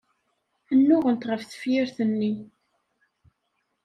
Nnuɣent 0.77 1.27
ɣef 1.29 1.41
tefyirt-nni. 1.43 2.33